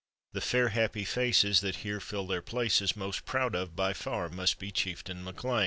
[0.33, 4.57] The fair happy faces that here fill their places Most proud of by far must
[4.57, 5.59] be Chieftain MacLean.